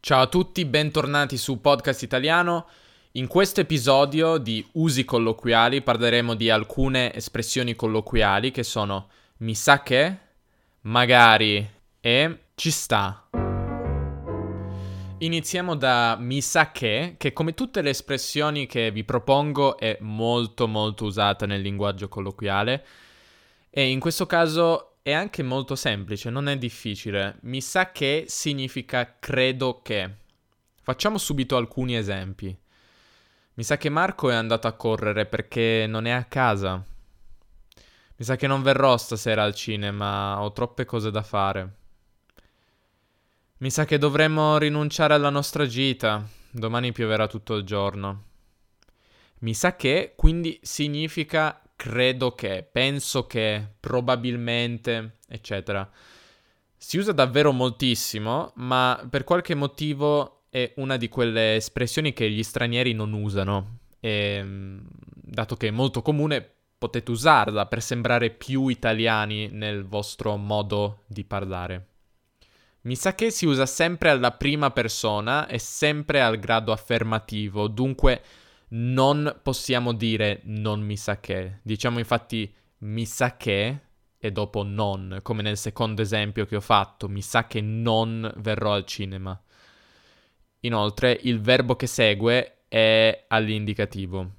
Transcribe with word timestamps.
Ciao 0.00 0.22
a 0.22 0.26
tutti, 0.28 0.64
bentornati 0.64 1.36
su 1.36 1.60
Podcast 1.60 2.02
Italiano. 2.04 2.68
In 3.12 3.26
questo 3.26 3.60
episodio 3.60 4.38
di 4.38 4.64
usi 4.74 5.04
colloquiali 5.04 5.82
parleremo 5.82 6.34
di 6.34 6.50
alcune 6.50 7.12
espressioni 7.12 7.74
colloquiali 7.74 8.52
che 8.52 8.62
sono 8.62 9.08
mi 9.38 9.56
sa 9.56 9.82
che, 9.82 10.16
magari 10.82 11.68
e 12.00 12.38
ci 12.54 12.70
sta. 12.70 13.28
Iniziamo 15.18 15.74
da 15.74 16.16
mi 16.18 16.40
sa 16.42 16.70
che, 16.70 17.16
che 17.18 17.32
come 17.32 17.54
tutte 17.54 17.82
le 17.82 17.90
espressioni 17.90 18.66
che 18.66 18.92
vi 18.92 19.02
propongo 19.02 19.78
è 19.78 19.98
molto 20.00 20.68
molto 20.68 21.06
usata 21.06 21.44
nel 21.44 21.60
linguaggio 21.60 22.08
colloquiale 22.08 22.86
e 23.68 23.90
in 23.90 23.98
questo 23.98 24.26
caso 24.26 24.97
è 25.08 25.12
anche 25.12 25.42
molto 25.42 25.74
semplice, 25.74 26.28
non 26.28 26.48
è 26.48 26.58
difficile. 26.58 27.38
Mi 27.40 27.62
sa 27.62 27.92
che 27.92 28.26
significa 28.28 29.16
credo 29.18 29.80
che. 29.80 30.16
Facciamo 30.82 31.16
subito 31.16 31.56
alcuni 31.56 31.96
esempi. 31.96 32.54
Mi 33.54 33.62
sa 33.62 33.78
che 33.78 33.88
Marco 33.88 34.28
è 34.28 34.34
andato 34.34 34.66
a 34.66 34.74
correre 34.74 35.24
perché 35.24 35.86
non 35.88 36.04
è 36.04 36.10
a 36.10 36.24
casa. 36.24 36.84
Mi 38.16 38.24
sa 38.24 38.36
che 38.36 38.46
non 38.46 38.60
verrò 38.60 38.98
stasera 38.98 39.44
al 39.44 39.54
cinema, 39.54 40.42
ho 40.42 40.52
troppe 40.52 40.84
cose 40.84 41.10
da 41.10 41.22
fare. 41.22 41.76
Mi 43.58 43.70
sa 43.70 43.86
che 43.86 43.96
dovremmo 43.96 44.58
rinunciare 44.58 45.14
alla 45.14 45.30
nostra 45.30 45.66
gita. 45.66 46.22
Domani 46.50 46.92
pioverà 46.92 47.26
tutto 47.26 47.54
il 47.54 47.64
giorno. 47.64 48.24
Mi 49.38 49.54
sa 49.54 49.74
che 49.74 50.12
quindi 50.16 50.58
significa 50.62 51.62
credo 51.78 52.34
che, 52.34 52.68
penso 52.70 53.28
che, 53.28 53.64
probabilmente, 53.78 55.18
eccetera. 55.28 55.88
Si 56.76 56.98
usa 56.98 57.12
davvero 57.12 57.52
moltissimo, 57.52 58.50
ma 58.56 59.06
per 59.08 59.22
qualche 59.22 59.54
motivo 59.54 60.46
è 60.50 60.72
una 60.76 60.96
di 60.96 61.08
quelle 61.08 61.54
espressioni 61.54 62.12
che 62.12 62.28
gli 62.28 62.42
stranieri 62.42 62.94
non 62.94 63.12
usano. 63.12 63.78
E, 64.00 64.40
mm, 64.42 64.78
dato 65.12 65.56
che 65.56 65.68
è 65.68 65.70
molto 65.70 66.02
comune, 66.02 66.44
potete 66.76 67.12
usarla 67.12 67.66
per 67.66 67.80
sembrare 67.80 68.30
più 68.30 68.66
italiani 68.66 69.48
nel 69.48 69.84
vostro 69.84 70.36
modo 70.36 71.04
di 71.06 71.22
parlare. 71.22 71.86
Mi 72.82 72.96
sa 72.96 73.14
che 73.14 73.30
si 73.30 73.46
usa 73.46 73.66
sempre 73.66 74.10
alla 74.10 74.32
prima 74.32 74.72
persona 74.72 75.46
e 75.46 75.58
sempre 75.58 76.20
al 76.20 76.40
grado 76.40 76.72
affermativo, 76.72 77.68
dunque 77.68 78.20
non 78.70 79.40
possiamo 79.42 79.92
dire 79.92 80.40
non 80.44 80.80
mi 80.80 80.96
sa 80.96 81.20
che. 81.20 81.60
Diciamo 81.62 81.98
infatti 81.98 82.52
mi 82.78 83.06
sa 83.06 83.36
che 83.36 83.80
e 84.18 84.32
dopo 84.32 84.64
non, 84.64 85.20
come 85.22 85.42
nel 85.42 85.56
secondo 85.56 86.02
esempio 86.02 86.44
che 86.44 86.56
ho 86.56 86.60
fatto, 86.60 87.08
mi 87.08 87.22
sa 87.22 87.46
che 87.46 87.60
non 87.60 88.30
verrò 88.38 88.72
al 88.72 88.84
cinema. 88.84 89.40
Inoltre, 90.60 91.18
il 91.22 91.40
verbo 91.40 91.76
che 91.76 91.86
segue 91.86 92.64
è 92.66 93.26
all'indicativo. 93.28 94.32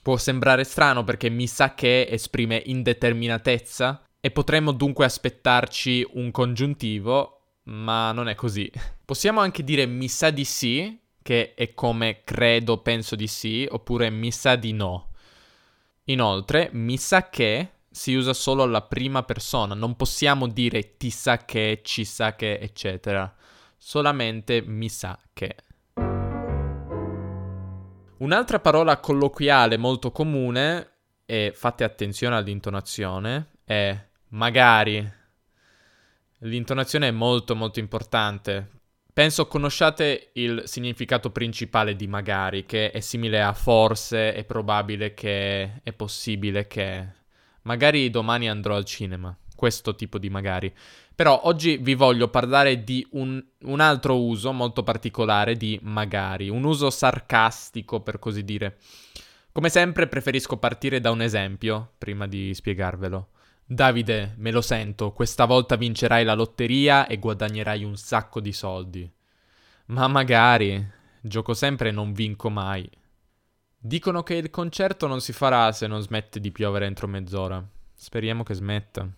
Può 0.00 0.16
sembrare 0.16 0.62
strano 0.62 1.02
perché 1.02 1.28
mi 1.28 1.48
sa 1.48 1.74
che 1.74 2.06
esprime 2.08 2.62
indeterminatezza 2.66 4.04
e 4.20 4.30
potremmo 4.30 4.70
dunque 4.70 5.04
aspettarci 5.04 6.06
un 6.12 6.30
congiuntivo, 6.30 7.58
ma 7.64 8.12
non 8.12 8.28
è 8.28 8.36
così. 8.36 8.70
Possiamo 9.04 9.40
anche 9.40 9.64
dire 9.64 9.86
mi 9.86 10.06
sa 10.06 10.30
di 10.30 10.44
sì, 10.44 10.96
che 11.26 11.54
è 11.54 11.74
come 11.74 12.22
credo, 12.22 12.78
penso 12.82 13.16
di 13.16 13.26
sì, 13.26 13.66
oppure 13.68 14.10
mi 14.10 14.30
sa 14.30 14.54
di 14.54 14.72
no. 14.72 15.10
Inoltre, 16.04 16.70
mi 16.74 16.96
sa 16.96 17.28
che 17.30 17.70
si 17.90 18.14
usa 18.14 18.32
solo 18.32 18.62
alla 18.62 18.82
prima 18.82 19.24
persona, 19.24 19.74
non 19.74 19.96
possiamo 19.96 20.46
dire 20.46 20.96
ti 20.96 21.10
sa 21.10 21.44
che, 21.44 21.80
ci 21.82 22.04
sa 22.04 22.36
che, 22.36 22.60
eccetera. 22.60 23.34
Solamente 23.76 24.62
mi 24.62 24.88
sa 24.88 25.18
che. 25.32 25.56
Un'altra 28.18 28.60
parola 28.60 29.00
colloquiale 29.00 29.76
molto 29.76 30.12
comune, 30.12 30.90
e 31.26 31.50
fate 31.52 31.82
attenzione 31.82 32.36
all'intonazione, 32.36 33.48
è 33.64 34.00
magari. 34.28 35.12
L'intonazione 36.38 37.08
è 37.08 37.10
molto 37.10 37.56
molto 37.56 37.80
importante 37.80 38.74
Penso 39.16 39.46
conosciate 39.46 40.28
il 40.34 40.64
significato 40.66 41.30
principale 41.30 41.96
di 41.96 42.06
magari, 42.06 42.66
che 42.66 42.90
è 42.90 43.00
simile 43.00 43.40
a 43.40 43.54
forse, 43.54 44.34
è 44.34 44.44
probabile 44.44 45.14
che, 45.14 45.80
è 45.82 45.92
possibile 45.94 46.66
che. 46.66 47.06
Magari 47.62 48.10
domani 48.10 48.46
andrò 48.46 48.76
al 48.76 48.84
cinema. 48.84 49.34
Questo 49.54 49.94
tipo 49.94 50.18
di 50.18 50.28
magari. 50.28 50.70
Però 51.14 51.40
oggi 51.44 51.78
vi 51.78 51.94
voglio 51.94 52.28
parlare 52.28 52.84
di 52.84 53.06
un, 53.12 53.42
un 53.60 53.80
altro 53.80 54.20
uso 54.20 54.52
molto 54.52 54.82
particolare 54.82 55.56
di 55.56 55.78
magari, 55.80 56.50
un 56.50 56.64
uso 56.64 56.90
sarcastico 56.90 58.02
per 58.02 58.18
così 58.18 58.44
dire. 58.44 58.76
Come 59.50 59.70
sempre 59.70 60.08
preferisco 60.08 60.58
partire 60.58 61.00
da 61.00 61.10
un 61.10 61.22
esempio 61.22 61.94
prima 61.96 62.26
di 62.26 62.52
spiegarvelo. 62.52 63.28
Davide, 63.68 64.34
me 64.36 64.52
lo 64.52 64.60
sento, 64.60 65.10
questa 65.10 65.44
volta 65.44 65.74
vincerai 65.74 66.22
la 66.24 66.34
lotteria 66.34 67.08
e 67.08 67.18
guadagnerai 67.18 67.82
un 67.82 67.96
sacco 67.96 68.40
di 68.40 68.52
soldi. 68.52 69.10
Ma 69.86 70.06
magari, 70.06 70.84
gioco 71.20 71.52
sempre 71.52 71.88
e 71.88 71.92
non 71.92 72.12
vinco 72.12 72.48
mai. 72.48 72.88
Dicono 73.76 74.22
che 74.22 74.34
il 74.34 74.50
concerto 74.50 75.08
non 75.08 75.20
si 75.20 75.32
farà 75.32 75.72
se 75.72 75.88
non 75.88 76.00
smette 76.00 76.38
di 76.38 76.52
piovere 76.52 76.86
entro 76.86 77.08
mezz'ora. 77.08 77.60
Speriamo 77.92 78.44
che 78.44 78.54
smetta. 78.54 79.08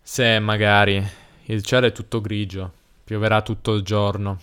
Se, 0.00 0.38
magari, 0.38 1.04
il 1.46 1.62
cielo 1.64 1.86
è 1.86 1.92
tutto 1.92 2.20
grigio, 2.20 2.72
pioverà 3.02 3.42
tutto 3.42 3.74
il 3.74 3.82
giorno. 3.82 4.40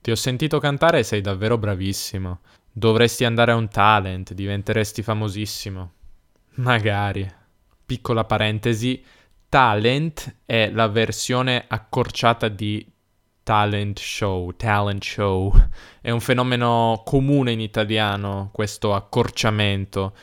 Ti 0.00 0.10
ho 0.10 0.16
sentito 0.16 0.58
cantare 0.60 1.00
e 1.00 1.02
sei 1.02 1.20
davvero 1.20 1.58
bravissimo. 1.58 2.40
Dovresti 2.72 3.26
andare 3.26 3.52
a 3.52 3.56
un 3.56 3.68
talent, 3.68 4.32
diventeresti 4.32 5.02
famosissimo. 5.02 5.92
Magari. 6.54 7.42
Piccola 7.86 8.24
parentesi, 8.24 9.02
talent 9.48 10.38
è 10.46 10.70
la 10.70 10.88
versione 10.88 11.64
accorciata 11.68 12.48
di 12.48 12.90
talent 13.44 13.98
show, 13.98 14.50
talent 14.56 15.04
show. 15.04 15.54
È 16.00 16.10
un 16.10 16.20
fenomeno 16.20 17.02
comune 17.04 17.52
in 17.52 17.60
italiano 17.60 18.50
questo 18.52 18.94
accorciamento 18.94 20.14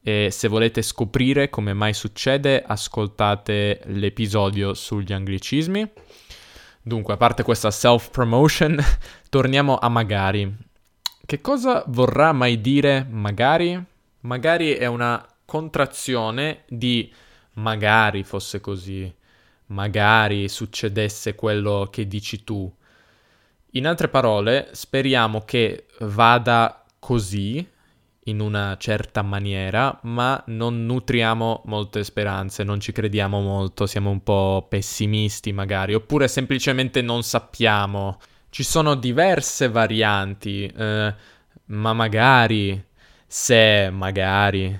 e 0.00 0.28
se 0.30 0.48
volete 0.48 0.82
scoprire 0.82 1.50
come 1.50 1.72
mai 1.72 1.92
succede 1.92 2.62
ascoltate 2.64 3.80
l'episodio 3.86 4.74
sugli 4.74 5.12
anglicismi. 5.12 5.90
Dunque, 6.80 7.14
a 7.14 7.16
parte 7.16 7.42
questa 7.42 7.70
self-promotion, 7.70 8.82
torniamo 9.28 9.76
a 9.76 9.88
magari. 9.88 10.56
Che 11.26 11.40
cosa 11.40 11.84
vorrà 11.88 12.32
mai 12.32 12.60
dire 12.60 13.06
magari? 13.10 13.78
Magari 14.20 14.72
è 14.72 14.86
una 14.86 15.22
contrazione 15.48 16.64
di 16.68 17.10
magari 17.54 18.22
fosse 18.22 18.60
così, 18.60 19.10
magari 19.68 20.46
succedesse 20.46 21.34
quello 21.34 21.88
che 21.90 22.06
dici 22.06 22.44
tu. 22.44 22.70
In 23.72 23.86
altre 23.86 24.08
parole, 24.08 24.68
speriamo 24.72 25.40
che 25.46 25.86
vada 26.00 26.84
così, 26.98 27.66
in 28.24 28.40
una 28.40 28.76
certa 28.78 29.22
maniera, 29.22 29.98
ma 30.02 30.42
non 30.48 30.84
nutriamo 30.84 31.62
molte 31.64 32.04
speranze, 32.04 32.62
non 32.62 32.78
ci 32.78 32.92
crediamo 32.92 33.40
molto, 33.40 33.86
siamo 33.86 34.10
un 34.10 34.22
po' 34.22 34.66
pessimisti 34.68 35.52
magari, 35.52 35.94
oppure 35.94 36.28
semplicemente 36.28 37.00
non 37.00 37.22
sappiamo. 37.22 38.18
Ci 38.50 38.62
sono 38.62 38.94
diverse 38.94 39.70
varianti, 39.70 40.66
eh, 40.66 41.14
ma 41.64 41.92
magari, 41.94 42.84
se 43.26 43.88
magari, 43.90 44.78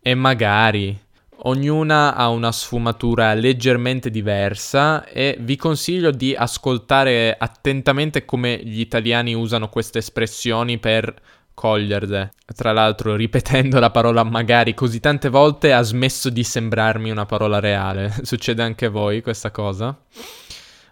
e 0.00 0.14
magari. 0.14 0.98
Ognuna 1.42 2.14
ha 2.14 2.28
una 2.28 2.52
sfumatura 2.52 3.32
leggermente 3.32 4.10
diversa 4.10 5.06
e 5.06 5.38
vi 5.40 5.56
consiglio 5.56 6.10
di 6.10 6.34
ascoltare 6.34 7.34
attentamente 7.38 8.26
come 8.26 8.60
gli 8.62 8.80
italiani 8.80 9.32
usano 9.34 9.70
queste 9.70 9.98
espressioni 9.98 10.78
per 10.78 11.14
coglierle. 11.54 12.32
Tra 12.54 12.72
l'altro, 12.72 13.16
ripetendo 13.16 13.78
la 13.78 13.90
parola 13.90 14.22
magari 14.22 14.74
così 14.74 15.00
tante 15.00 15.30
volte 15.30 15.72
ha 15.72 15.82
smesso 15.82 16.28
di 16.28 16.44
sembrarmi 16.44 17.10
una 17.10 17.26
parola 17.26 17.58
reale. 17.58 18.14
Succede 18.22 18.62
anche 18.62 18.86
a 18.86 18.90
voi 18.90 19.22
questa 19.22 19.50
cosa? 19.50 19.98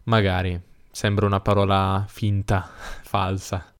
Magari. 0.04 0.58
Sembra 0.90 1.26
una 1.26 1.40
parola 1.40 2.04
finta, 2.08 2.68
falsa. 3.04 3.72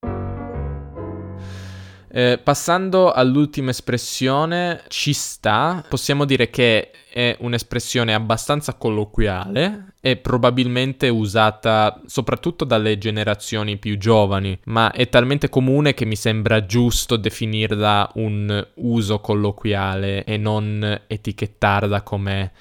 Eh, 2.11 2.41
passando 2.43 3.13
all'ultima 3.13 3.71
espressione, 3.71 4.83
ci 4.89 5.13
sta, 5.13 5.85
possiamo 5.89 6.25
dire 6.25 6.49
che 6.51 6.91
è 7.11 7.37
un'espressione 7.41 8.15
abbastanza 8.15 8.75
colloquiale 8.75 9.93
e 10.01 10.17
probabilmente 10.17 11.09
usata 11.09 12.01
soprattutto 12.07 12.65
dalle 12.65 12.97
generazioni 12.97 13.77
più 13.77 13.99
giovani, 13.99 14.59
ma 14.65 14.93
è 14.93 15.09
talmente 15.09 15.49
comune 15.49 15.95
che 15.95 16.05
mi 16.05 16.17
sembra 16.17 16.65
giusto 16.65 17.17
definirla 17.17 18.11
un 18.15 18.67
uso 18.75 19.19
colloquiale 19.21 20.25
e 20.25 20.37
non 20.37 21.01
etichettarla 21.07 22.03
come 22.03 22.53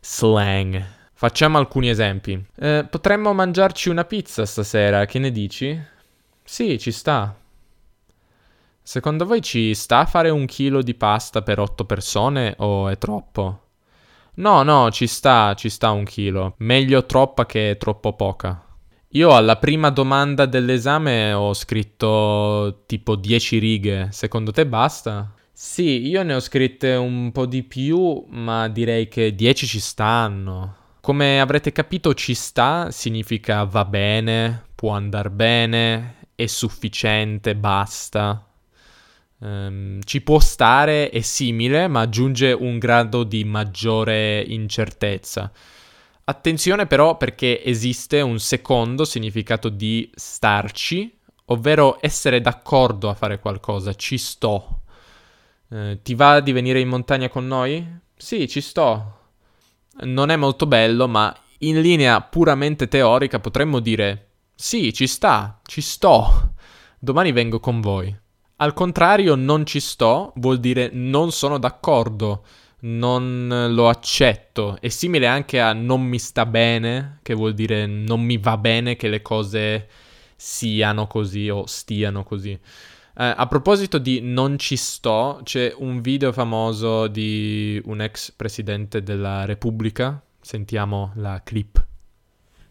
slang. 0.00 0.84
Facciamo 1.14 1.58
alcuni 1.58 1.88
esempi. 1.88 2.44
Eh, 2.56 2.84
potremmo 2.90 3.32
mangiarci 3.32 3.88
una 3.88 4.04
pizza 4.04 4.44
stasera, 4.44 5.06
che 5.06 5.18
ne 5.20 5.30
dici? 5.30 5.80
Sì, 6.42 6.78
ci 6.80 6.90
sta. 6.90 7.36
Secondo 8.82 9.24
voi 9.24 9.40
ci 9.40 9.74
sta 9.74 10.00
a 10.00 10.06
fare 10.06 10.28
un 10.28 10.44
chilo 10.46 10.82
di 10.82 10.94
pasta 10.94 11.42
per 11.42 11.60
otto 11.60 11.84
persone 11.84 12.54
o 12.58 12.88
è 12.88 12.98
troppo? 12.98 13.60
No, 14.34 14.62
no, 14.62 14.90
ci 14.90 15.06
sta, 15.06 15.54
ci 15.54 15.68
sta 15.68 15.90
un 15.92 16.04
chilo. 16.04 16.54
Meglio 16.58 17.06
troppa 17.06 17.46
che 17.46 17.76
troppo 17.78 18.14
poca. 18.14 18.66
Io 19.10 19.34
alla 19.34 19.56
prima 19.56 19.90
domanda 19.90 20.46
dell'esame 20.46 21.32
ho 21.32 21.52
scritto 21.52 22.84
tipo 22.86 23.14
10 23.14 23.58
righe. 23.58 24.08
Secondo 24.10 24.50
te 24.50 24.66
basta? 24.66 25.32
Sì, 25.52 26.08
io 26.08 26.22
ne 26.22 26.34
ho 26.34 26.40
scritte 26.40 26.94
un 26.94 27.30
po' 27.30 27.46
di 27.46 27.62
più, 27.62 28.24
ma 28.30 28.68
direi 28.68 29.06
che 29.06 29.34
10 29.34 29.66
ci 29.66 29.80
stanno. 29.80 30.76
Come 31.00 31.40
avrete 31.40 31.72
capito, 31.72 32.14
ci 32.14 32.34
sta 32.34 32.90
significa 32.90 33.64
va 33.64 33.84
bene, 33.84 34.64
può 34.74 34.90
andare 34.92 35.30
bene, 35.30 36.14
è 36.34 36.46
sufficiente, 36.46 37.54
basta. 37.54 38.46
Um, 39.42 40.00
ci 40.04 40.20
può 40.20 40.38
stare, 40.38 41.10
è 41.10 41.20
simile, 41.20 41.88
ma 41.88 42.02
aggiunge 42.02 42.52
un 42.52 42.78
grado 42.78 43.24
di 43.24 43.42
maggiore 43.42 44.40
incertezza. 44.40 45.50
Attenzione 46.24 46.86
però 46.86 47.16
perché 47.16 47.64
esiste 47.64 48.20
un 48.20 48.38
secondo 48.38 49.04
significato 49.04 49.68
di 49.68 50.08
starci, 50.14 51.18
ovvero 51.46 51.98
essere 52.00 52.40
d'accordo 52.40 53.08
a 53.08 53.14
fare 53.14 53.40
qualcosa, 53.40 53.94
ci 53.94 54.16
sto. 54.16 54.82
Uh, 55.68 56.00
ti 56.00 56.14
va 56.14 56.38
di 56.38 56.52
venire 56.52 56.78
in 56.78 56.86
montagna 56.86 57.28
con 57.28 57.44
noi? 57.48 57.84
Sì, 58.16 58.46
ci 58.48 58.60
sto. 58.60 59.18
Non 60.02 60.30
è 60.30 60.36
molto 60.36 60.66
bello, 60.66 61.08
ma 61.08 61.36
in 61.58 61.80
linea 61.80 62.20
puramente 62.20 62.86
teorica 62.86 63.40
potremmo 63.40 63.80
dire 63.80 64.28
sì, 64.54 64.92
ci 64.92 65.08
sta, 65.08 65.60
ci 65.64 65.80
sto. 65.80 66.52
Domani 67.00 67.32
vengo 67.32 67.58
con 67.58 67.80
voi. 67.80 68.21
Al 68.62 68.74
contrario, 68.74 69.34
non 69.34 69.66
ci 69.66 69.80
sto 69.80 70.32
vuol 70.36 70.60
dire 70.60 70.88
non 70.92 71.32
sono 71.32 71.58
d'accordo, 71.58 72.44
non 72.82 73.72
lo 73.74 73.88
accetto. 73.88 74.76
È 74.80 74.86
simile 74.86 75.26
anche 75.26 75.60
a 75.60 75.72
non 75.72 76.00
mi 76.00 76.20
sta 76.20 76.46
bene, 76.46 77.18
che 77.22 77.34
vuol 77.34 77.54
dire 77.54 77.86
non 77.86 78.20
mi 78.20 78.38
va 78.38 78.56
bene 78.56 78.94
che 78.94 79.08
le 79.08 79.20
cose 79.20 79.88
siano 80.36 81.08
così 81.08 81.48
o 81.48 81.66
stiano 81.66 82.22
così. 82.22 82.52
Eh, 82.52 82.60
a 83.14 83.48
proposito 83.48 83.98
di 83.98 84.20
non 84.20 84.56
ci 84.60 84.76
sto, 84.76 85.40
c'è 85.42 85.74
un 85.78 86.00
video 86.00 86.30
famoso 86.30 87.08
di 87.08 87.82
un 87.86 88.00
ex 88.00 88.30
presidente 88.30 89.02
della 89.02 89.44
Repubblica. 89.44 90.22
Sentiamo 90.40 91.10
la 91.16 91.42
clip. 91.42 91.84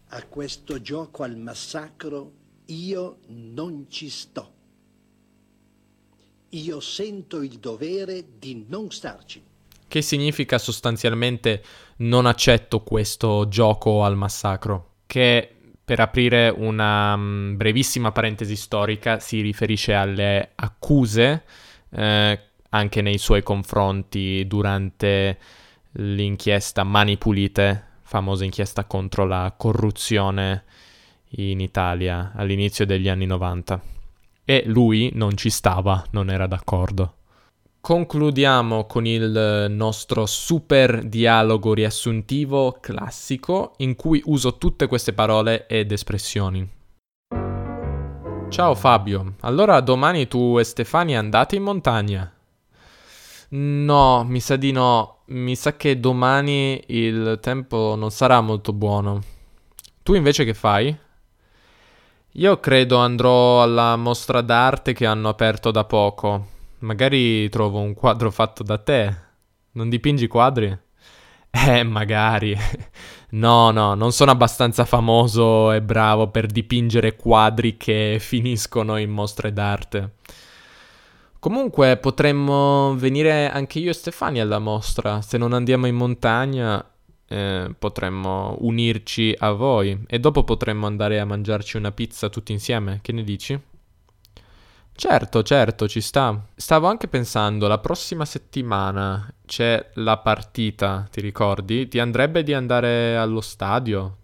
A 0.07 0.23
questo 0.23 0.79
gioco 0.81 1.23
al 1.23 1.35
massacro 1.35 2.31
io 2.67 3.17
non 3.27 3.88
ci 3.89 4.07
sto 4.07 4.59
io 6.51 6.80
sento 6.80 7.42
il 7.42 7.59
dovere 7.59 8.24
di 8.39 8.65
non 8.68 8.89
starci. 8.92 9.42
Che 9.88 10.01
significa 10.01 10.57
sostanzialmente 10.57 11.63
non 11.98 12.25
accetto 12.25 12.81
questo 12.81 13.48
gioco 13.48 14.03
al 14.03 14.15
massacro, 14.15 14.94
che 15.06 15.56
per 15.83 16.00
aprire 16.00 16.50
una 16.50 17.13
um, 17.13 17.57
brevissima 17.57 18.12
parentesi 18.12 18.56
storica 18.56 19.19
si 19.19 19.42
riferisce 19.42 19.94
alle 19.94 20.51
accuse 20.56 21.44
eh, 21.89 22.39
anche 22.69 23.01
nei 23.01 23.18
suoi 23.18 23.44
confronti 23.44 24.45
durante 24.48 25.38
l'inchiesta 25.94 26.83
Mani 26.83 27.18
Pulite, 27.18 27.88
famosa 28.03 28.45
inchiesta 28.45 28.86
contro 28.86 29.25
la 29.25 29.53
corruzione 29.57 30.63
in 31.36 31.59
Italia 31.59 32.31
all'inizio 32.36 32.86
degli 32.86 33.09
anni 33.09 33.25
90 33.25 34.00
e 34.43 34.63
lui 34.65 35.11
non 35.13 35.35
ci 35.38 35.49
stava, 35.49 36.03
non 36.11 36.29
era 36.29 36.47
d'accordo. 36.47 37.15
Concludiamo 37.81 38.85
con 38.85 39.07
il 39.07 39.67
nostro 39.69 40.25
super 40.27 41.03
dialogo 41.03 41.73
riassuntivo 41.73 42.77
classico 42.79 43.73
in 43.77 43.95
cui 43.95 44.21
uso 44.25 44.57
tutte 44.57 44.85
queste 44.88 45.13
parole 45.13 45.65
ed 45.67 45.91
espressioni. 45.91 46.69
Ciao 48.49 48.75
Fabio, 48.75 49.35
allora 49.39 49.79
domani 49.79 50.27
tu 50.27 50.57
e 50.59 50.63
Stefania 50.63 51.19
andate 51.19 51.55
in 51.55 51.63
montagna? 51.63 52.31
No, 53.49 54.23
mi 54.23 54.39
sa 54.39 54.55
di 54.55 54.71
no. 54.71 55.23
Mi 55.27 55.55
sa 55.55 55.75
che 55.75 55.99
domani 55.99 56.83
il 56.88 57.39
tempo 57.41 57.95
non 57.97 58.11
sarà 58.11 58.41
molto 58.41 58.73
buono. 58.73 59.21
Tu 60.03 60.13
invece 60.13 60.45
che 60.45 60.53
fai? 60.53 60.95
Io 62.35 62.61
credo 62.61 62.95
andrò 62.97 63.61
alla 63.61 63.97
mostra 63.97 64.39
d'arte 64.39 64.93
che 64.93 65.05
hanno 65.05 65.27
aperto 65.27 65.69
da 65.69 65.83
poco. 65.83 66.47
Magari 66.79 67.49
trovo 67.49 67.79
un 67.79 67.93
quadro 67.93 68.31
fatto 68.31 68.63
da 68.63 68.77
te. 68.77 69.15
Non 69.73 69.89
dipingi 69.89 70.27
quadri? 70.27 70.77
Eh, 71.49 71.83
magari. 71.83 72.57
No, 73.33 73.71
no, 73.71 73.93
non 73.93 74.11
sono 74.11 74.31
abbastanza 74.31 74.83
famoso 74.83 75.71
e 75.71 75.81
bravo 75.81 76.27
per 76.27 76.47
dipingere 76.47 77.15
quadri 77.15 77.77
che 77.77 78.17
finiscono 78.19 78.97
in 78.97 79.09
mostre 79.09 79.53
d'arte. 79.53 80.15
Comunque 81.39 81.95
potremmo 81.95 82.93
venire 82.97 83.49
anche 83.49 83.79
io 83.79 83.91
e 83.91 83.93
Stefania 83.93 84.43
alla 84.43 84.59
mostra. 84.59 85.21
Se 85.21 85.37
non 85.37 85.53
andiamo 85.53 85.87
in 85.87 85.95
montagna, 85.95 86.85
eh, 87.31 87.73
potremmo 87.79 88.57
unirci 88.59 89.33
a 89.37 89.51
voi 89.51 90.03
e 90.05 90.19
dopo 90.19 90.43
potremmo 90.43 90.85
andare 90.85 91.19
a 91.19 91.25
mangiarci 91.25 91.77
una 91.77 91.91
pizza 91.91 92.27
tutti 92.27 92.51
insieme. 92.51 92.99
Che 93.01 93.13
ne 93.13 93.23
dici? 93.23 93.59
Certo, 94.93 95.41
certo, 95.41 95.87
ci 95.87 96.01
sta. 96.01 96.47
Stavo 96.53 96.87
anche 96.87 97.07
pensando, 97.07 97.67
la 97.67 97.79
prossima 97.79 98.25
settimana 98.25 99.33
c'è 99.45 99.91
la 99.95 100.17
partita, 100.17 101.07
ti 101.09 101.21
ricordi? 101.21 101.87
Ti 101.87 101.99
andrebbe 101.99 102.43
di 102.43 102.53
andare 102.53 103.15
allo 103.17 103.41
stadio? 103.41 104.17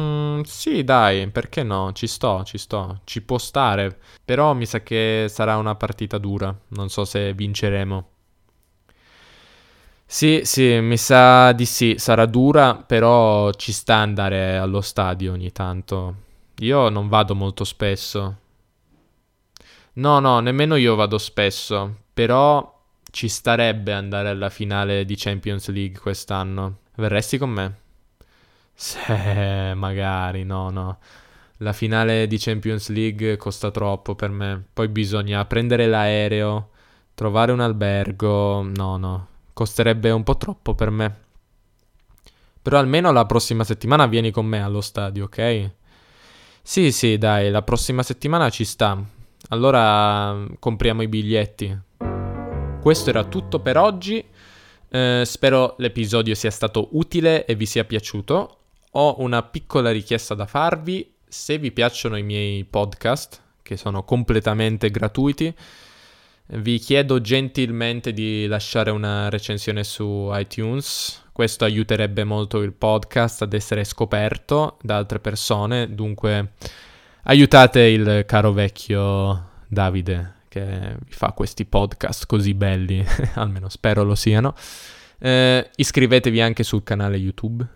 Mm, 0.00 0.40
sì, 0.42 0.82
dai, 0.82 1.28
perché 1.30 1.62
no? 1.62 1.92
Ci 1.92 2.06
sto, 2.06 2.42
ci 2.44 2.58
sto, 2.58 3.00
ci 3.04 3.22
può 3.22 3.38
stare. 3.38 3.98
Però 4.24 4.54
mi 4.54 4.66
sa 4.66 4.82
che 4.82 5.26
sarà 5.28 5.56
una 5.56 5.74
partita 5.76 6.18
dura. 6.18 6.56
Non 6.68 6.88
so 6.88 7.04
se 7.04 7.32
vinceremo. 7.34 8.13
Sì, 10.14 10.42
sì, 10.44 10.78
mi 10.80 10.96
sa 10.96 11.50
di 11.50 11.64
sì, 11.66 11.96
sarà 11.98 12.24
dura, 12.26 12.76
però 12.76 13.50
ci 13.50 13.72
sta 13.72 13.96
andare 13.96 14.56
allo 14.56 14.80
stadio 14.80 15.32
ogni 15.32 15.50
tanto. 15.50 16.14
Io 16.58 16.88
non 16.88 17.08
vado 17.08 17.34
molto 17.34 17.64
spesso. 17.64 18.36
No, 19.94 20.18
no, 20.18 20.40
nemmeno 20.40 20.76
io 20.76 20.94
vado 20.94 21.18
spesso, 21.18 22.02
però 22.12 22.72
ci 23.10 23.28
starebbe 23.28 23.92
andare 23.92 24.28
alla 24.28 24.50
finale 24.50 25.04
di 25.04 25.14
Champions 25.16 25.68
League 25.68 25.98
quest'anno. 26.00 26.78
Verresti 26.96 27.38
con 27.38 27.50
me? 27.50 27.74
Se, 28.74 29.72
magari, 29.74 30.44
no, 30.44 30.70
no. 30.70 30.98
La 31.58 31.72
finale 31.72 32.26
di 32.26 32.38
Champions 32.38 32.88
League 32.90 33.36
costa 33.36 33.70
troppo 33.70 34.14
per 34.14 34.30
me. 34.30 34.64
Poi 34.72 34.88
bisogna 34.88 35.44
prendere 35.44 35.86
l'aereo, 35.86 36.70
trovare 37.14 37.52
un 37.52 37.60
albergo. 37.60 38.62
No, 38.62 38.96
no, 38.96 39.28
costerebbe 39.54 40.10
un 40.10 40.22
po' 40.22 40.36
troppo 40.36 40.74
per 40.74 40.90
me. 40.90 41.22
Però 42.60 42.78
almeno 42.78 43.12
la 43.12 43.24
prossima 43.24 43.64
settimana 43.64 44.06
vieni 44.06 44.30
con 44.30 44.44
me 44.44 44.62
allo 44.62 44.82
stadio, 44.82 45.24
ok? 45.24 45.70
Sì, 46.62 46.92
sì, 46.92 47.16
dai, 47.16 47.50
la 47.50 47.62
prossima 47.62 48.02
settimana 48.02 48.50
ci 48.50 48.64
sta. 48.64 49.02
Allora 49.48 50.46
compriamo 50.58 51.02
i 51.02 51.08
biglietti. 51.08 51.78
Questo 52.80 53.10
era 53.10 53.24
tutto 53.24 53.60
per 53.60 53.76
oggi. 53.76 54.24
Eh, 54.88 55.22
spero 55.24 55.74
l'episodio 55.78 56.34
sia 56.34 56.50
stato 56.50 56.88
utile 56.92 57.44
e 57.44 57.54
vi 57.54 57.66
sia 57.66 57.84
piaciuto. 57.84 58.58
Ho 58.92 59.16
una 59.18 59.42
piccola 59.42 59.90
richiesta 59.90 60.34
da 60.34 60.46
farvi. 60.46 61.14
Se 61.26 61.58
vi 61.58 61.72
piacciono 61.72 62.16
i 62.16 62.22
miei 62.22 62.64
podcast, 62.64 63.42
che 63.60 63.76
sono 63.76 64.04
completamente 64.04 64.90
gratuiti, 64.90 65.54
vi 66.46 66.78
chiedo 66.78 67.20
gentilmente 67.20 68.12
di 68.12 68.46
lasciare 68.46 68.90
una 68.90 69.28
recensione 69.28 69.84
su 69.84 70.30
iTunes. 70.32 71.22
Questo 71.32 71.64
aiuterebbe 71.64 72.24
molto 72.24 72.60
il 72.60 72.72
podcast 72.72 73.42
ad 73.42 73.52
essere 73.52 73.84
scoperto 73.84 74.78
da 74.82 74.96
altre 74.96 75.18
persone. 75.18 75.94
Dunque, 75.94 76.52
aiutate 77.24 77.80
il 77.80 78.24
caro 78.26 78.52
vecchio 78.52 79.50
Davide 79.66 80.42
che 80.54 80.96
vi 81.04 81.12
fa 81.12 81.32
questi 81.32 81.64
podcast 81.64 82.26
così 82.26 82.54
belli, 82.54 83.04
almeno 83.34 83.68
spero 83.68 84.04
lo 84.04 84.14
siano. 84.14 84.54
Eh, 85.18 85.70
iscrivetevi 85.74 86.40
anche 86.40 86.62
sul 86.62 86.84
canale 86.84 87.16
YouTube. 87.16 87.66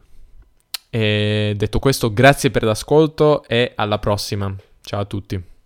E 0.88 1.54
detto 1.56 1.78
questo, 1.80 2.12
grazie 2.12 2.52
per 2.52 2.62
l'ascolto 2.62 3.42
e 3.48 3.72
alla 3.74 3.98
prossima. 3.98 4.54
Ciao 4.80 5.00
a 5.00 5.04
tutti. 5.06 5.56